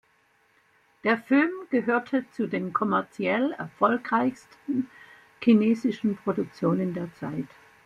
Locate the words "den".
2.47-2.73